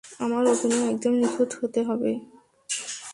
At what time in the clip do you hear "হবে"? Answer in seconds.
1.83-2.11